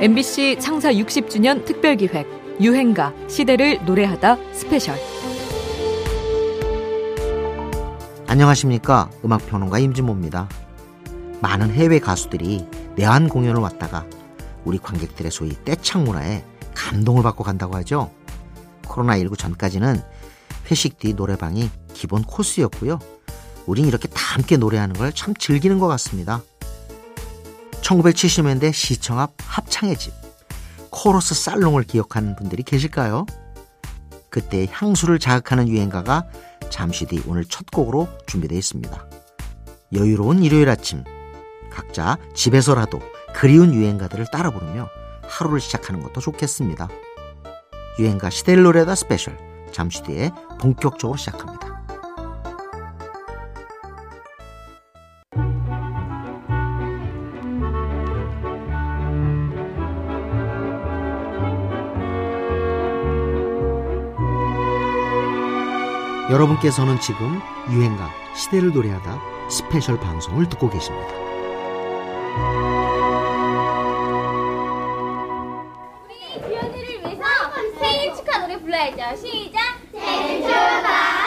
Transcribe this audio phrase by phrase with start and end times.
[0.00, 4.96] MBC 창사 60주년 특별기획 유행가 시대를 노래하다 스페셜
[8.26, 10.48] 안녕하십니까 음악평론가 임진모입니다.
[11.42, 12.64] 많은 해외 가수들이
[12.96, 14.06] 내한 공연을 왔다가
[14.64, 16.44] 우리 관객들의 소위 떼창 문화에
[16.74, 18.10] 감동을 받고 간다고 하죠.
[18.84, 20.00] 코로나19 전까지는
[20.70, 22.98] 회식 뒤 노래방이 기본 코스였고요.
[23.66, 26.42] 우린 이렇게 다 함께 노래하는 걸 참 즐기는 것 같습니다.
[27.90, 30.12] 1970년대 시청 앞 합창의 집,
[30.90, 33.26] 코러스 살롱을 기억하는 분들이 계실까요?
[34.28, 36.24] 그때 향수를 자극하는 유행가가
[36.70, 39.06] 잠시 뒤 오늘 첫 곡으로 준비되어 있습니다.
[39.92, 41.02] 여유로운 일요일 아침,
[41.70, 43.00] 각자 집에서라도
[43.34, 44.88] 그리운 유행가들을 따라 부르며
[45.22, 46.88] 하루를 시작하는 것도 좋겠습니다.
[47.98, 48.30] 유행가
[48.62, 49.36] 노래다 스페셜,
[49.72, 50.30] 잠시 뒤에
[50.60, 51.69] 본격적으로 시작합니다.
[66.30, 69.18] 여러분께서는 지금 유행가 시대를 노래하다
[69.50, 71.08] 스페셜 방송을 듣고 계십니다.
[76.06, 77.24] 우리 주연이를 위해서
[77.80, 79.16] 생일 축하 노래 불러야죠.
[79.16, 79.58] 시작.
[79.92, 81.19] 생일 축하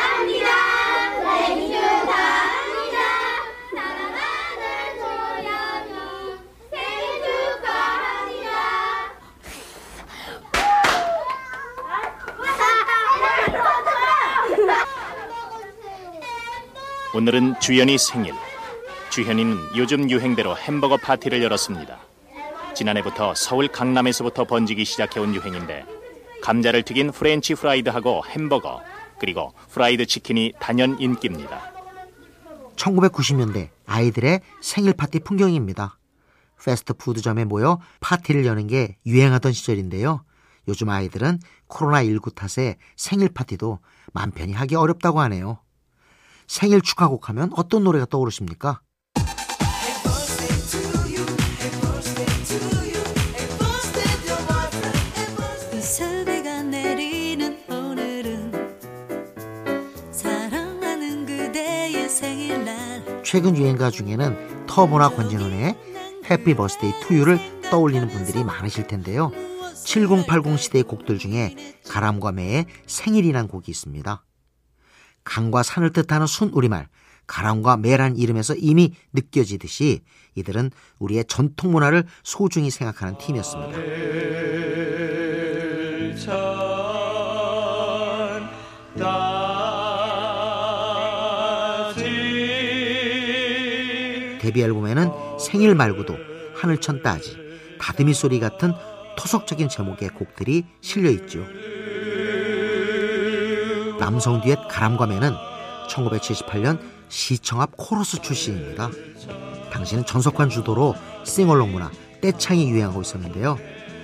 [17.15, 18.33] 오늘은 주현이 생일.
[19.11, 21.99] 주현이는 요즘 유행대로 햄버거 파티를 열었습니다.
[22.75, 25.85] 지난해부터 서울 강남에서부터 번지기 시작해온 유행인데
[26.41, 28.81] 감자를 튀긴 프렌치 프라이드하고 햄버거
[29.19, 31.71] 그리고 프라이드 치킨이 단연 인기입니다.
[32.77, 35.99] 1990년대 아이들의 생일 파티 풍경입니다.
[36.65, 40.25] 패스트푸드점에 모여 파티를 여는 게 유행하던 시절인데요.
[40.67, 43.77] 요즘 아이들은 코로나19 탓에 생일 파티도
[44.13, 45.59] 맘 편히 하기 어렵다고 하네요.
[46.53, 48.79] 생일 축하곡 하면 어떤 노래가 떠오르십니까?
[63.23, 65.75] 최근 유행가 중에는 터보나 권진원의
[66.29, 67.39] 해피 버스데이 투유를
[67.71, 69.31] 떠올리는 분들이 많으실 텐데요.
[69.83, 71.55] 7080 시대의 곡들 중에
[71.89, 74.23] 가람과 매의 생일이란 곡이 있습니다.
[75.23, 76.87] 강과 산을 뜻하는 순우리말
[77.27, 80.01] 가람과 매란 이름에서 이미 느껴지듯이
[80.35, 83.77] 이들은 우리의 전통 문화를 소중히 생각하는 팀이었습니다.
[94.39, 96.17] 데뷔 앨범에는 생일 말고도
[96.53, 97.37] 하늘천 따지,
[97.79, 98.73] 다듬이 소리 같은
[99.17, 101.45] 토속적인 제목의 곡들이 실려 있죠.
[104.03, 105.33] 남성 듀엣 가람과 매는
[105.87, 106.77] 1978년
[107.07, 108.89] 시청 앞 코러스 출신입니다.
[109.71, 110.93] 당시는 전석환 주도로
[111.23, 113.57] 싱얼롱 문화 떼창이 유행하고 있었는데요.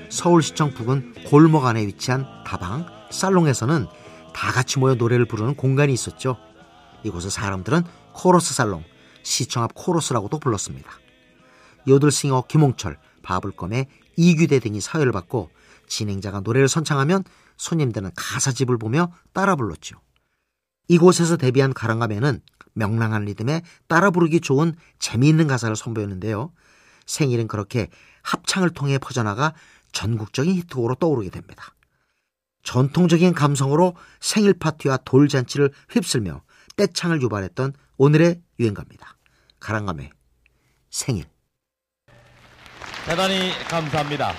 [0.07, 3.87] 서울시청 부근 골목 안에 위치한 다방 살롱에서는
[4.33, 6.37] 다 같이 모여 노래를 부르는 공간이 있었죠.
[7.03, 7.83] 이곳의 사람들은
[8.13, 8.85] 코러스 살롱,
[9.23, 10.89] 시청 앞 코러스라고도 불렀습니다.
[11.89, 13.87] 요들싱어 김홍철, 바블껌의
[14.19, 15.49] 이규대 등이 사회를 맡고
[15.87, 17.23] 진행자가 노래를 선창하면
[17.55, 20.01] 손님들은 가사집을 보며 따라 불렀죠.
[20.89, 22.41] 이곳에서 데뷔한 가람과 뫼는
[22.73, 26.51] 명랑한 리듬에 따라 부르기 좋은 재미있는 가사를 선보였는데요.
[27.05, 27.87] 생일은 그렇게
[28.23, 29.53] 합창을 통해 퍼져나가
[29.93, 31.73] 전국적인 히트곡으로 떠오르게 됩니다.
[32.63, 36.41] 전통적인 감성으로 생일 파티와 돌잔치를 휩쓸며
[36.75, 39.15] 떼창을 유발했던 오늘의 유행가입니다.
[39.61, 40.09] 가랑가매
[40.89, 41.25] 생일
[43.09, 44.35] 대단히 감사합니다.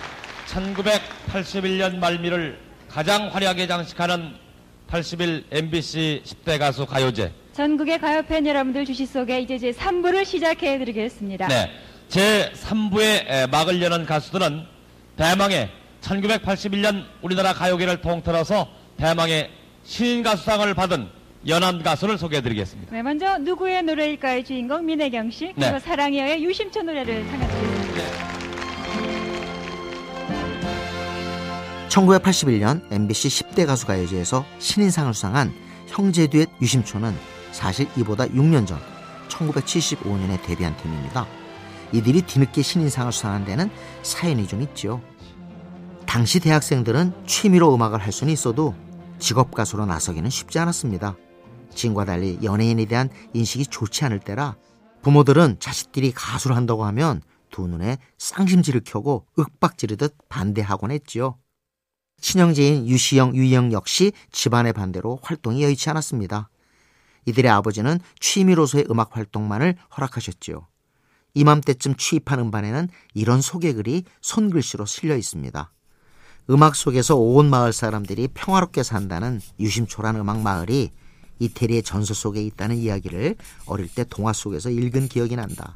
[0.47, 2.57] 1981년 말미를
[2.89, 4.33] 가장 화려하게 장식하는
[4.87, 7.33] 81 MBC 10대 가수 가요제.
[7.53, 11.49] 전국의 가요팬 여러분들 주시 속에 이제 제 3부를 시작해 드리겠습니다.
[11.49, 11.69] 네.
[12.09, 14.63] 제 3부의 막을 여는 가수들은
[15.17, 15.69] 대망의
[16.01, 18.69] 1981년 우리나라 가요계를 통틀어서
[18.99, 19.51] 대망의
[19.83, 21.09] 신인 가수상을 받은
[21.49, 22.95] 연안 가수를 소개해 드리겠습니다.
[22.95, 24.45] 네, 먼저 누구의 노래일까요?
[24.45, 25.79] 주인공 민혜경 씨 그리고 네.
[25.81, 28.40] 사랑이여의 유심초 노래를 상해드리겠습니다.
[31.91, 35.53] 1981년 MBC 10대 가수 가요제에서 신인상을 수상한
[35.89, 37.15] 형제 듀엣 유심초는
[37.51, 38.79] 사실 이보다 6년 전
[39.29, 41.27] 1975년에 데뷔한 팀입니다.
[41.93, 43.71] 이들이 뒤늦게 신인상을 수상한 데는
[44.03, 45.03] 사연이 좀 있죠.
[46.07, 48.75] 당시 대학생들은 취미로 음악을 할 수는 있어도
[49.19, 51.17] 직업 가수로 나서기는 쉽지 않았습니다.
[51.75, 54.57] 지금과 달리 연예인에 대한 인식이 좋지 않을 때라
[55.03, 57.21] 부모들은 자식들이 가수를 한다고 하면
[57.51, 61.37] 두 눈에 쌍심지를 켜고 윽박지르듯 반대하곤 했지요.
[62.21, 66.49] 친형제인 유시영, 유희영 역시 집안의 반대로 활동이 여의치 않았습니다.
[67.27, 70.67] 이들의 아버지는 취미로서의 음악 활동만을 허락하셨지요.
[71.35, 75.73] 이맘때쯤 취입한 음반에는 이런 소개글이 손글씨로 실려 있습니다.
[76.51, 80.91] 음악 속에서 온 마을 사람들이 평화롭게 산다는 유심초란 음악 마을이
[81.39, 83.37] 이태리의 전설 속에 있다는 이야기를
[83.67, 85.75] 어릴 때 동화 속에서 읽은 기억이 난다.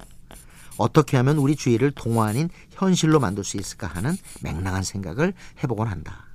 [0.76, 5.32] 어떻게 하면 우리 주위를 동화 아닌 현실로 만들 수 있을까 하는 맹랑한 생각을
[5.62, 6.26] 해보곤 한다.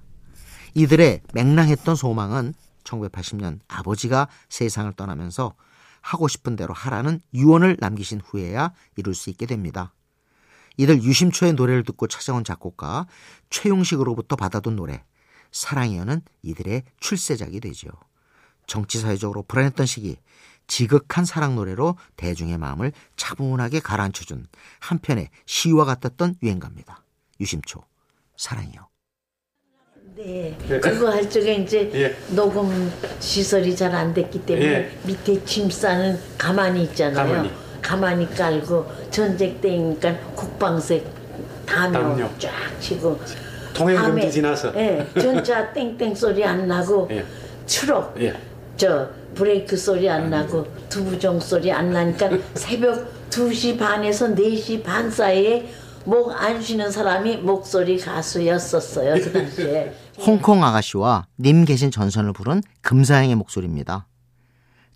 [0.80, 2.54] 이들의 맹랑했던 소망은
[2.86, 5.54] 1980년 아버지가 세상을 떠나면서
[6.00, 9.94] 하고 싶은 대로 하라는 유언을 남기신 후에야 이룰 수 있게 됩니다.
[10.78, 13.08] 이들 유심초의 노래를 듣고 찾아온 작곡가
[13.50, 15.04] 최용식으로부터 받아둔 노래
[15.52, 17.90] 사랑이여는 이들의 출세작이 되죠.
[18.66, 20.16] 정치사회적으로 불안했던 시기
[20.68, 24.48] 지극한 사랑 노래로 대중의 마음을 차분하게 가라앉혀준
[24.80, 27.04] 한편의 시와 같았던 유행가입니다.
[27.42, 27.84] 유심초
[28.38, 28.89] 사랑이요.
[30.22, 32.14] 네, 그거 할 적에 이제 예.
[32.36, 34.90] 녹음 시설이 잘 안 됐기 때문에 예.
[35.06, 37.26] 밑에 짐 싸는 가만히 있잖아요.
[37.26, 37.52] 가만히.
[37.82, 41.06] 가만히 깔고 전쟁 때니까 국방색
[41.66, 42.30] 담요, 담요.
[42.38, 42.52] 쫙
[42.82, 43.18] 치고
[43.74, 44.74] 통행금지 밤에, 지나서.
[44.76, 47.24] 예, 전차 땡땡 소리 안 나고 예.
[47.66, 48.34] 추록 예.
[48.76, 55.70] 저 브레이크 소리 안 나고 두부정 소리 안 나니까 새벽 2시 반에서 4시 반 사이에
[56.06, 59.94] 목 안 쉬는 사람이 목소리 가수였었어요 그 당시에
[60.26, 64.08] 홍콩 아가씨와 님 계신 전선을 부른 금사양의 목소리입니다.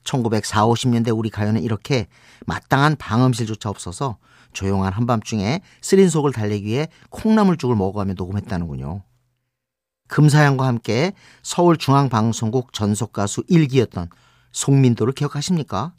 [0.04, 2.08] 1940, 50년대 우리 가요는 이렇게
[2.46, 4.18] 마땅한 방음실조차 없어서
[4.52, 9.02] 조용한 한밤중에 쓰린 속을 달래기 위해 콩나물죽을 먹어가며 녹음했다는군요.
[10.10, 14.10] 금사양과 함께 서울중앙방송국 전속가수 1기였던
[14.52, 15.94] 송민도를 기억하십니까?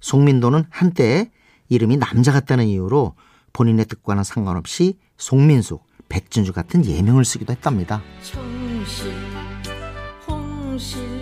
[0.00, 1.30] 송민도는 한때
[1.68, 3.14] 이름이 남자 같다는 이유로
[3.52, 8.02] 본인의 뜻과는 상관없이 송민숙, 백진주 같은 예명을 쓰기도 했답니다.
[8.22, 9.14] 청실
[10.26, 11.18] 홍실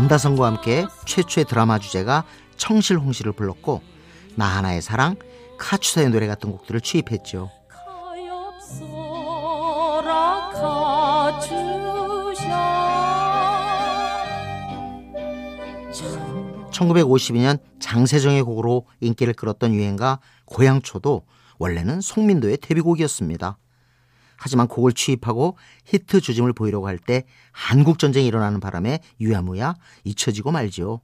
[0.00, 2.24] 안다성과 함께 최초의 드라마 주제가
[2.56, 3.82] 청실홍실을 불렀고
[4.34, 5.16] 나 하나의 사랑,
[5.58, 7.50] 카추사의 노래 같은 곡들을 취입했죠.
[8.78, 11.50] 가엾어라 가주셔
[16.70, 21.26] 1952년 장세정의 곡으로 인기를 끌었던 유행가 고향초도
[21.60, 23.58] 원래는 송민도의 데뷔곡이었습니다.
[24.36, 29.74] 하지만 곡을 취입하고 히트 주짐을 보이려고 할 때 한국 전쟁이 일어나는 바람에 유야무야
[30.04, 31.00] 잊혀지고 말지요.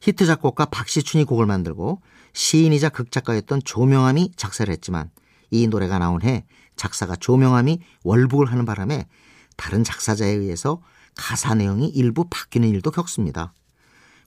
[0.00, 2.00] 히트 작곡가 박시춘이 곡을 만들고
[2.32, 5.10] 시인이자 극작가였던 조명암이 작사를 했지만
[5.50, 6.46] 이 노래가 나온 해
[6.76, 9.06] 작사가 조명암이 월북을 하는 바람에
[9.56, 10.80] 다른 작사자에 의해서
[11.16, 13.52] 가사 내용이 일부 바뀌는 일도 겪습니다.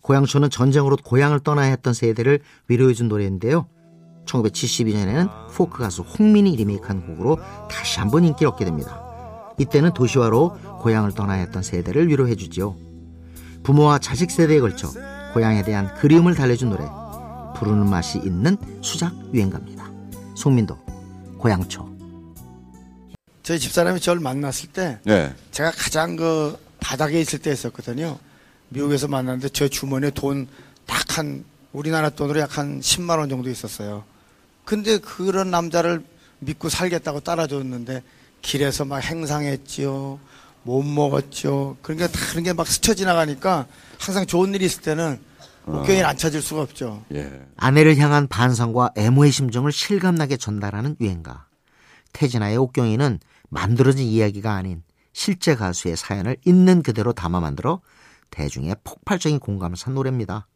[0.01, 3.67] 고향초는 전쟁으로 고향을 떠나야 했던 세대를 위로해준 노래인데요.
[4.25, 7.39] 1972년에는 포크 가수 홍민이 리메이크한 곡으로
[7.69, 9.01] 다시 한번 인기를 얻게 됩니다.
[9.57, 12.75] 이때는 도시화로 고향을 떠나야 했던 세대를 위로해주지요.
[13.63, 14.89] 부모와 자식 세대에 걸쳐
[15.33, 16.85] 고향에 대한 그리움을 달래준 노래
[17.57, 19.89] 부르는 맛이 있는 수작 유행가입니다.
[20.35, 20.77] 송민도
[21.39, 21.95] 고향초
[23.43, 25.33] 저희 집사람이 저를 만났을 때 네.
[25.51, 28.17] 제가 가장 그 바닥에 있을 때였었거든요.
[28.69, 30.47] 미국에서 만났는데 저 주머니에 돈
[30.85, 34.03] 딱 한 우리나라 돈으로 약 한 10만 원 정도 있었어요.
[34.65, 36.03] 근데 그런 남자를
[36.39, 38.03] 믿고 살겠다고 따라줬는데
[38.41, 40.19] 길에서 막 행상했지요.
[40.63, 41.77] 못 먹었죠.
[41.81, 43.67] 그러니까 다른 게 막 스쳐 지나가니까
[43.99, 45.19] 항상 좋은 일이 있을 때는
[45.67, 47.03] 옥경이를 안 찾을 수가 없죠.
[47.13, 47.31] 예.
[47.57, 51.45] 아내를 향한 반성과 애모의 심정을 실감나게 전달하는 유행가.
[52.13, 53.19] 태진아의 옥경이는
[53.49, 57.81] 만들어진 이야기가 아닌 실제 가수의 사연을 있는 그대로 담아 만들어
[58.31, 60.47] 대중의 폭발적인 공감을 산 노래입니다.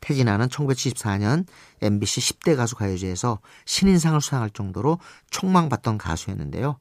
[0.00, 1.46] 태진아는 1974년
[1.82, 4.98] MBC 10대 가수 가요제에서 신인상을 수상할 정도로
[5.30, 6.78] 촉망받던 가수였는데요.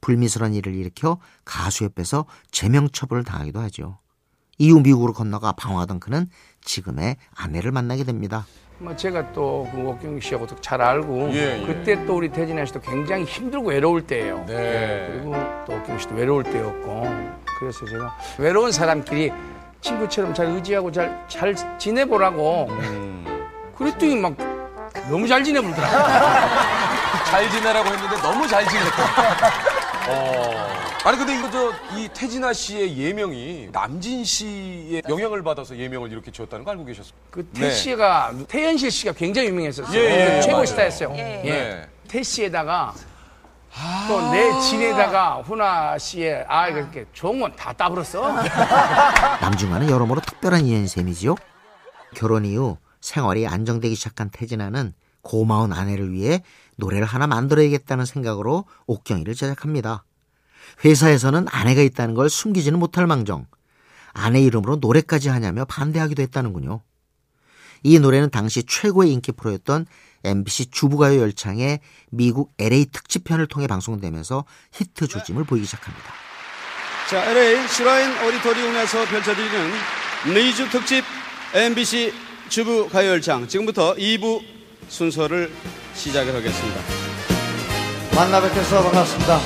[0.00, 3.98] 불미스러운 일을 일으켜 가수협회에서 제명처벌을 당하기도 하죠.
[4.58, 6.28] 이후 미국으로 건너가 방황하던 그는
[6.62, 8.46] 지금의 아내를 만나게 됩니다.
[8.78, 11.66] 뭐 제가 또그 옥경 씨하고도 잘 알고 예, 예.
[11.66, 14.44] 그때 또 우리 태진아 씨도 굉장히 힘들고 외로울 때예요.
[14.46, 15.08] 네.
[15.10, 15.32] 그리고
[15.66, 17.02] 또 옥경 씨도 외로울 때였고
[17.58, 19.32] 그래서 제가 외로운 사람끼리
[19.88, 23.46] 친구처럼 잘 의지하고 잘 잘 지내보라고 음.
[23.76, 24.34] 그랬더니 막
[25.10, 26.00] 너무 잘 지내보더라고요.
[27.30, 29.04] 잘 지내라고 했는데 너무 잘 지냈다.
[30.08, 30.74] 어.
[31.04, 36.64] 아니 근데 이거 저 이 태진아 씨의 예명이 남진 씨의 영향을 받아서 예명을 이렇게 지었다는
[36.64, 37.12] 거 알고 계셨어요?
[37.30, 37.60] 그 네.
[37.60, 39.96] 태 씨가 태연실 씨가 굉장히 유명했었어요.
[39.96, 40.66] 예, 예, 예, 최고 맞아요.
[40.66, 41.12] 스타였어요.
[41.16, 41.42] 예.
[41.44, 41.50] 예.
[41.50, 41.86] 네.
[42.08, 42.94] 태 씨에다가
[44.08, 48.32] 또 내 진에다가 훈아 씨의 아 이렇게 좋은 건 다 따버렸어.
[49.42, 51.34] 남중과는 여러모로 특별한 인연셈이지요.
[52.14, 56.42] 결혼 이후 생활이 안정되기 시작한 태진아는 고마운 아내를 위해
[56.76, 60.04] 노래를 하나 만들어야겠다는 생각으로 옥경이를 제작합니다.
[60.84, 63.46] 회사에서는 아내가 있다는 걸 숨기지는 못할 망정
[64.12, 66.80] 아내 이름으로 노래까지 하냐며 반대하기도 했다는군요.
[67.84, 69.86] 이 노래는 당시 최고의 인기 프로였던
[70.24, 76.06] MBC 주부가요 열창의 미국 LA 특집편을 통해 방송되면서 히트 조짐을 보이기 시작합니다.
[77.10, 79.70] 자, LA 슈라인 오디토리움에서 펼쳐지는
[80.34, 81.04] 리즈 특집
[81.52, 82.14] MBC
[82.48, 84.40] 주부 가요 열창 지금부터 2부
[84.88, 85.52] 순서를
[85.92, 86.80] 시작을 하겠습니다.
[88.16, 89.38] 만나 뵙겠어 반갑습니다.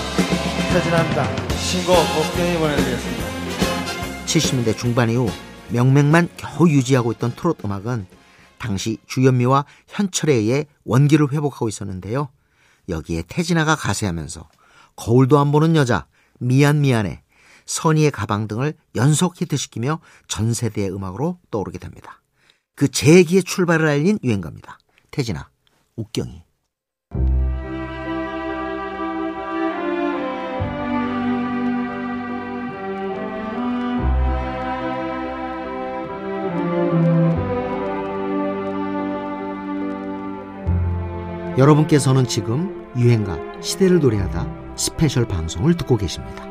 [0.73, 1.57] 태진합니다.
[1.57, 3.25] 신곡 옥경이 보내드리겠습니다.
[4.26, 5.28] 70년대 중반 이후
[5.71, 8.18] 명맥만 겨우 유지하고 있던 트롯 음악은
[8.59, 12.29] 당시 주현미와 현철에 의해 원기를 회복하고 있었는데요.
[12.88, 14.49] 여기에 태진아가 가세하면서
[14.97, 16.07] 거울도 안 보는 여자,
[16.38, 17.23] 미안 미안해,
[17.67, 22.23] 선의의 가방 등을 연속 히트시키며 전 세대의 음악으로 떠오르게 됩니다.
[22.75, 24.79] 그 재기의 출발을 알린 유행가입니다.
[25.11, 25.49] 태진아,
[25.97, 26.48] 옥경이.
[41.59, 44.47] 여러분께서는 지금 유행가 시대를 노래하다
[44.77, 46.45] 스페셜 방송을 듣고 계십니다.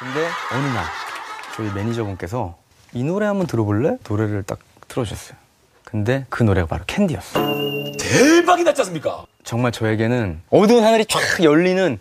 [0.00, 0.84] 근데 어느 날
[1.54, 2.58] 저희 매니저분께서
[2.92, 3.98] 이 노래 한번 들어볼래?
[4.08, 5.38] 노래를 딱 틀어주셨어요.
[5.84, 7.75] 근데 그 노래가 바로 캔디였어.
[8.10, 9.24] 대박이 났지 않습니까?
[9.44, 11.98] 정말 저에게는 어두운 하늘이 쫙 열리는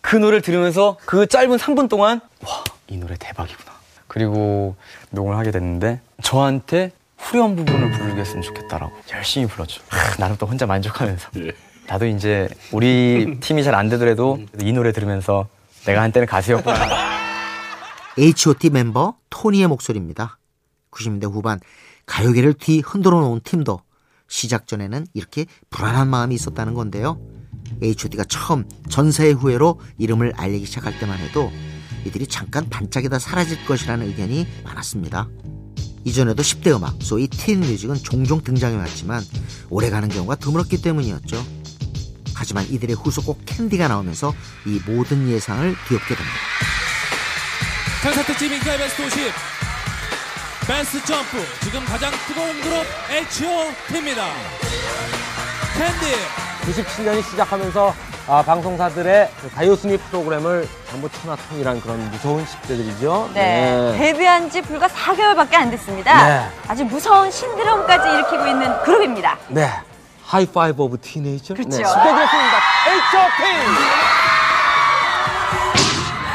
[0.00, 3.72] 그 노래를 들으면서 그 짧은 3분 동안 와, 이 노래 대박이구나.
[4.08, 4.76] 그리고
[5.10, 9.82] 녹음을 하게 됐는데 저한테 후렴 부분을 부르겠으면 좋겠다라고 열심히 불렀죠.
[9.90, 11.30] 아, 나름 또 혼자 만족하면서.
[11.86, 15.46] 나도 이제 우리 팀이 잘 안 되더라도 이 노래 들으면서
[15.86, 16.76] 내가 한때는 가수였구나.
[18.18, 20.38] H.O.T 멤버 토니의 목소리입니다.
[20.90, 21.58] 90년대 후반
[22.06, 23.80] 가요계를 뒤 흔들어 놓은 팀도
[24.32, 27.20] 시작 전에는 이렇게 불안한 마음이 있었다는 건데요.
[27.82, 31.52] H.O.T가 처음 전사의 후예로 이름을 알리기 시작할 때만 해도
[32.06, 35.28] 이들이 잠깐 반짝이다 사라질 것이라는 의견이 많았습니다.
[36.04, 39.22] 이전에도 10대 음악, 소위 틴 뮤직은 종종 등장해왔지만
[39.68, 41.44] 오래가는 경우가 드물었기 때문이었죠.
[42.34, 44.32] 하지만 이들의 후속곡 캔디가 나오면서
[44.66, 46.38] 이 모든 예상을 뒤엎게 됩니다.
[48.26, 49.61] 특집 인기가요 베스트 50
[50.66, 54.22] 베스트 점프 지금 가장 뜨거운 그룹 H.O.T입니다
[55.76, 57.94] 캔디 97년이 시작하면서
[58.28, 63.32] 아, 방송사들의 그 가요 순위 프로그램을 전부 천하통일한 그런 무서운 10대들이죠.
[63.32, 63.96] 네.
[63.98, 66.28] 데뷔한 지 불과 4개월밖에 안 됐습니다.
[66.28, 66.48] 네.
[66.68, 69.38] 아주 무서운 신드롬까지 일으키고 있는 그룹입니다.
[69.48, 69.68] 네.
[70.24, 71.54] High-five of Teenager.
[71.54, 71.76] 그렇죠.
[71.76, 71.82] 네.
[71.82, 72.54] 10대들였습니다.
[72.86, 74.11] H.O.T.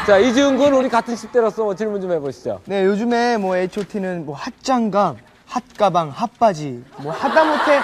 [0.08, 2.62] 자, 이지훈 군 우리 같은 10대로서 뭐 질문 좀 해보시죠.
[2.64, 7.76] 네, 요즘에 뭐 H.O.T는 뭐 핫장갑, 핫가방, 핫바지, 뭐 하다못해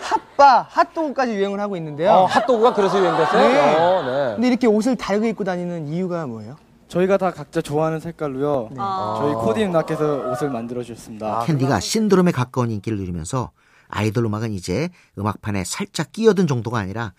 [0.00, 2.12] 핫바, 핫도그까지 유행을 하고 있는데요.
[2.12, 3.48] 어, 핫도그가 그래서 유행됐어요?
[3.48, 3.76] 네.
[3.80, 4.34] 어, 네.
[4.36, 6.56] 근데 이렇게 옷을 다르게 입고 다니는 이유가 뭐예요?
[6.86, 8.70] 저희가 다 각자 좋아하는 색깔로요.
[9.18, 11.42] 저희 코디 누나께서 옷을 만들어 주셨습니다.
[11.46, 13.50] 캔디가 신드롬에 가까운 인기를 누리면서
[13.88, 17.12] 아이돌 음악은 이제 음악판에 살짝 끼어든 정도가 아니라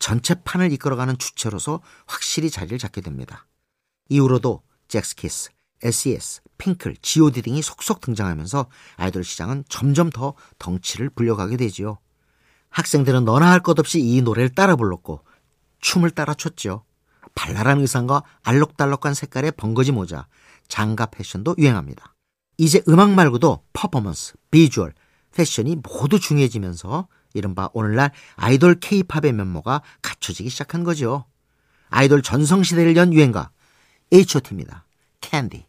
[0.00, 3.44] 전체 판을 이끌어가는 주체로서 확실히 자리를 잡게 됩니다.
[4.08, 5.50] 이후로도 잭스키스,
[5.82, 11.98] SES, 핑클, G.O.D 등이 속속 등장하면서 아이돌 시장은 점점 더 덩치를 불려가게 되지요.
[12.70, 15.24] 학생들은 너나 할 것 없이 이 노래를 따라 불렀고
[15.80, 16.84] 춤을 따라 췄죠.
[17.34, 20.26] 발랄한 의상과 알록달록한 색깔의 벙거지 모자,
[20.66, 22.14] 장갑 패션도 유행합니다.
[22.56, 24.94] 이제 음악 말고도 퍼포먼스, 비주얼,
[25.34, 31.26] 패션이 모두 중요해지면서 이른바 오늘날 아이돌 케이팝의 면모가 갖춰지기 시작한 거죠.
[31.90, 33.50] 아이돌 전성시대를 연 유행가
[34.12, 34.84] H.O.T입니다.
[35.20, 35.64] 캔디.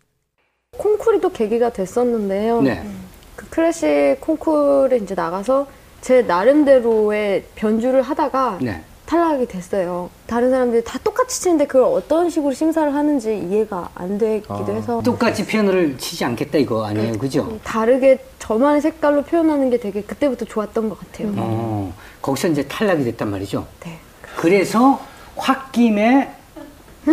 [0.77, 2.61] 콩쿠르도 계기가 됐었는데요.
[2.61, 2.87] 네.
[3.35, 5.67] 그 클래식 콩쿠르에 이제 나가서
[6.01, 8.83] 제 나름대로의 변주를 하다가 네.
[9.05, 10.09] 탈락이 됐어요.
[10.27, 15.45] 다른 사람들이 다 똑같이 치는데 그걸 어떤 식으로 심사를 하는지 이해가 안 되기도 해서 똑같이
[15.47, 17.57] 피아노를 치지 않겠다 이거 아니에요, 그죠?
[17.63, 21.33] 다르게 저만의 색깔로 표현하는 게 되게 그때부터 좋았던 것 같아요.
[21.37, 23.65] 어, 거기서 이제 탈락이 됐단 말이죠.
[23.83, 23.97] 네.
[24.37, 25.01] 그래서
[25.35, 26.31] 홧김에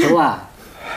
[0.00, 0.45] 저와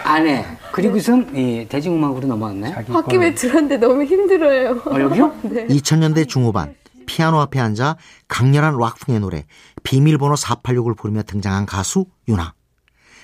[0.04, 2.76] 아내 그리고서 이 대중음악으로 넘어왔나요?
[2.88, 4.82] 홧김에 들었는데 너무 힘들어요.
[4.86, 5.36] 어, 여기요?
[5.44, 5.68] 네.
[5.68, 6.76] 2000년대 중후반
[7.06, 9.46] 피아노 앞에 앉아 강렬한 락풍의 노래
[9.84, 12.54] 비밀번호 486을 부르며 등장한 가수 유나.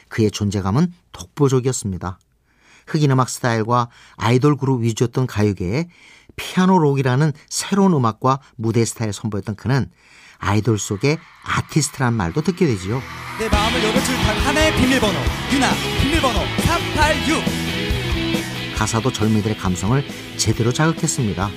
[0.10, 2.20] 그의 존재감은 독보적이었습니다.
[2.88, 5.88] 흑인 음악 스타일과 아이돌 그룹 위주였던 가요계에
[6.36, 9.90] 피아노 록이라는 새로운 음악과 무대 스타일을 선보였던 그는
[10.38, 13.02] 아이돌 속의 아티스트란 말도 듣게 되지요.
[13.40, 15.20] 내 마음을 열어줄 단 하나의 비밀번호
[15.54, 15.68] 유나
[16.02, 16.40] 비밀번호
[16.76, 20.04] 386 가사도 젊은이들의 감성을
[20.36, 21.50] 제대로 자극했습니다.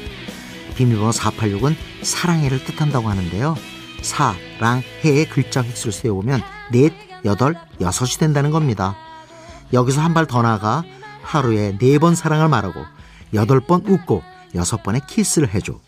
[0.77, 3.57] 비밀번호 486은 사랑해를 뜻한다고 하는데요.
[4.01, 6.93] 사랑해의 글자 획수를 세어보면 넷,
[7.25, 8.97] 여덟, 여섯이 된다는 겁니다.
[9.73, 10.85] 여기서 한 발 더 나아가
[11.23, 12.85] 하루에 네 번 사랑을 말하고
[13.35, 14.23] 여덟 번 웃고
[14.55, 15.81] 여섯 번의 키스를 해줘.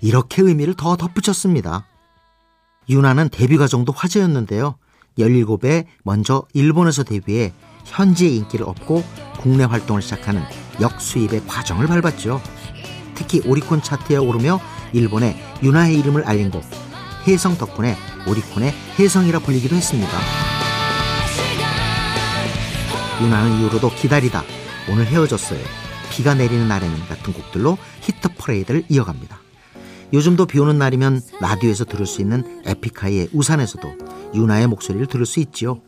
[0.00, 1.84] 이렇게 의미를 더 덧붙였습니다.
[2.88, 4.76] 유나는 데뷔 과정도 화제였는데요.
[5.18, 7.52] 17에 먼저 일본에서 데뷔해
[7.88, 9.04] 현지의 인기를 얻고
[9.38, 10.42] 국내 활동을 시작하는
[10.80, 12.40] 역수입의 과정을 밟았죠.
[13.14, 14.60] 특히 오리콘 차트에 오르며
[14.92, 16.62] 일본에 유나의 이름을 알린 곡
[17.26, 20.18] 혜성 덕분에 오리콘의 혜성이라 불리기도 했습니다.
[23.20, 24.42] 윤하는 이후로도 기다리다
[24.90, 25.60] 오늘 헤어졌어요.
[26.10, 29.38] 비가 내리는 날에는 같은 곡들로 히트 퍼레이드를 이어갑니다.
[30.12, 33.88] 요즘도 비 오는 날이면 라디오에서 들을 수 있는 에픽하이의 우산에서도
[34.34, 35.80] 윤하의 목소리를 들을 수 있지요.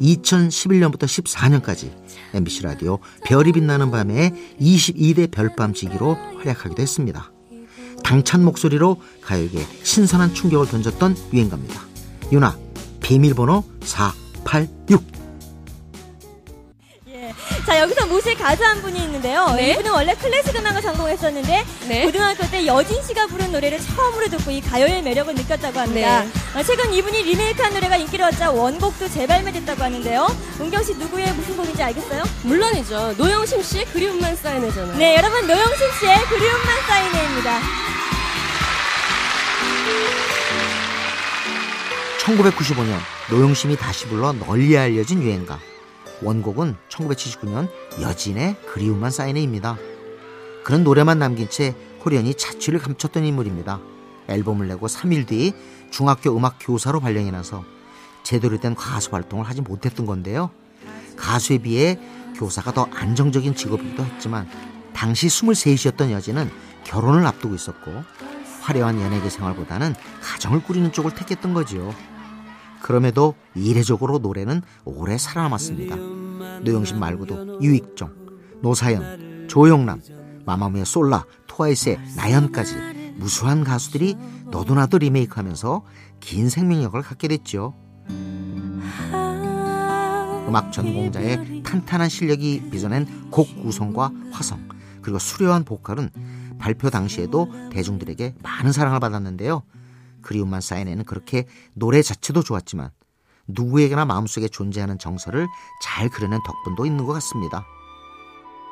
[0.00, 1.90] 2011년부터 14년까지
[2.34, 7.32] MBC 라디오 별이 빛나는 밤에 22대 별밤지기로 활약하기도 했습니다.
[8.02, 11.80] 당찬 목소리로 가요계에 신선한 충격을 던졌던 유행가입니다.
[12.32, 12.58] 유나
[13.00, 15.23] 비밀번호 486
[17.66, 19.50] 자 여기서 모실 가수 한 분이 있는데요.
[19.52, 19.70] 네?
[19.72, 22.04] 이분은 원래 클래식 음악을 전공했었는데 네.
[22.04, 26.24] 고등학교 때 여진 씨가 부른 노래를 처음으로 듣고 이 가요의 매력을 느꼈다고 합니다.
[26.24, 26.60] 네.
[26.60, 30.26] 어, 최근 이분이 리메이크한 노래가 인기를 얻자 원곡도 재발매됐다고 하는데요.
[30.60, 32.22] 은경 씨 누구의 무슨 곡인지 알겠어요?
[32.42, 33.14] 물론이죠.
[33.16, 34.96] 노영심 씨의 그리움만 쌓이네잖아요.
[34.98, 37.60] 네 여러분 노영심 씨의 그리움만 쌓이네입니다.
[42.24, 42.98] 1995년
[43.30, 45.58] 노용심이 다시 불러 널리 알려진 유행가
[46.22, 47.68] 원곡은 1979년
[48.00, 49.76] 여진의 그리움만 사인해입니다.
[50.64, 53.80] 그는 노래만 남긴 채 호련히 자취를 감췄던 인물입니다.
[54.28, 55.52] 앨범을 내고 3일 뒤
[55.90, 57.64] 중학교 음악 교사로 발령이 나서
[58.22, 60.50] 제대로 된 가수 활동을 하지 못했던 건데요.
[61.16, 61.98] 가수에 비해
[62.34, 64.48] 교사가 더 안정적인 직업이기도 했지만
[64.92, 66.50] 당시 23이었던 여진은
[66.84, 67.92] 결혼을 앞두고 있었고
[68.62, 71.94] 화려한 연예계 생활보다는 가정을 꾸리는 쪽을 택했던 거지요.
[72.84, 75.96] 그럼에도 이례적으로 노래는 오래 살아남았습니다.
[76.64, 80.02] 노영심 말고도 유익정, 노사연, 조영남,
[80.44, 84.18] 마마무의 솔라, 트와이스의 나연까지 무수한 가수들이
[84.50, 85.82] 너도나도 리메이크하면서
[86.20, 87.72] 긴 생명력을 갖게 됐죠.
[90.46, 94.68] 음악 전공자의 탄탄한 실력이 빚어낸 곡 구성과 화성
[95.00, 96.10] 그리고 수려한 보컬은
[96.58, 99.62] 발표 당시에도 대중들에게 많은 사랑을 받았는데요.
[100.24, 102.90] 그리움만 쌓인에는 그렇게 노래 자체도 좋았지만
[103.46, 105.46] 누구에게나 마음속에 존재하는 정서를
[105.82, 107.64] 잘 그려낸 덕분도 있는 것 같습니다.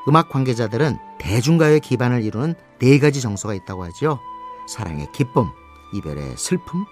[0.09, 4.19] 음악 관계자들은 대중가요의 기반을 이루는 네 가지 정서가 있다고 하죠.
[4.67, 5.51] 사랑의 기쁨,
[5.95, 6.85] 이별의 슬픔,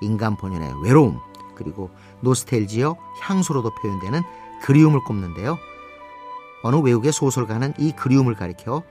[0.00, 1.20] 인간 본연의 외로움,
[1.54, 1.90] 그리고
[2.22, 4.22] 노스텔지어 향수로도 표현되는
[4.62, 5.58] 그리움을 꼽는데요.
[6.62, 8.82] 어느 외국의 소설가는 이 그리움을 가리켜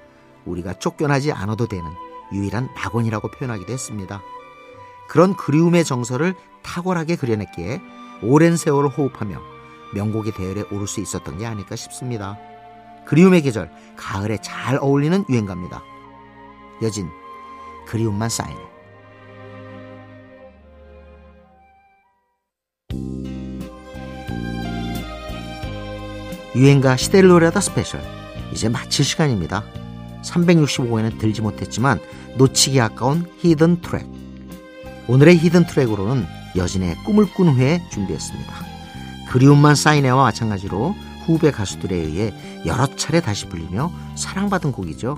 [0.46, 1.92] 우리가 쫓겨나지 않아도 되는
[2.32, 4.22] 유일한 낙원이라고 표현하기도 했습니다.
[5.08, 7.82] 그런 그리움의 정서를 탁월하게 그려냈기에
[8.24, 9.40] 오랜 세월을 호흡하며
[9.94, 12.38] 명곡의 대열에 오를 수 있었던 게 아닐까 싶습니다.
[13.06, 15.84] 그리움의 계절, 가을에 잘 어울리는 유행가입니다.
[16.82, 17.08] 여진,
[17.88, 18.76] 그리움만 쌓이네.
[26.56, 28.02] 유행가 시대를 노래하다 스페셜.
[28.52, 29.66] 이제 마칠 시간입니다.
[30.24, 32.00] 365회는 들지 못했지만
[32.38, 34.15] 놓치기 아까운 hidden track.
[35.08, 36.26] 오늘의 hidden track으로는
[36.56, 38.54] 여진의 꿈을 꾼 후에 준비했습니다.
[39.30, 42.34] 그리움만 쌓이네와 마찬가지로 후배 가수들에 의해
[42.66, 45.18] 여러 차례 다시 불리며 사랑받은 곡이죠.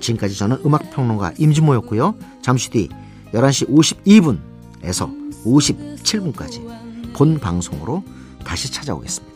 [0.00, 2.14] 지금까지 저는 음악평론가 임진모였고요.
[2.42, 2.88] 잠시 뒤
[3.32, 3.68] 11시
[4.82, 5.10] 52분에서
[5.44, 8.02] 57분까지 본 방송으로
[8.44, 9.29] 다시 찾아오겠습니다.